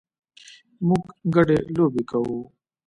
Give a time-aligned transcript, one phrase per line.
[0.87, 1.05] موږ
[1.35, 2.39] ګډه لوبې کوو